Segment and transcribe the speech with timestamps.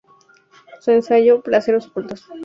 [0.79, 2.25] Su ensayo "Placeres ocultos.